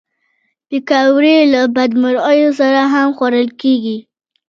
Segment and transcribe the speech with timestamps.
[0.67, 3.97] پکورې له بدمرغیو سره هم خوړل کېږي